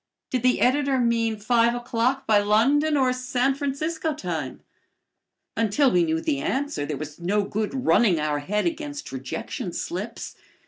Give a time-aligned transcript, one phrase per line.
[0.31, 4.61] Did the editor mean five o'clock by London or San Francisco time?
[5.55, 10.35] Until we knew the answer there was no good running our head against rejection slips.